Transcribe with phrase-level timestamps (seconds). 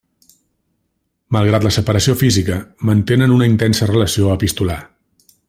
[1.37, 2.57] Malgrat la separació física,
[2.91, 4.81] mantenen una intensa relació epistolar.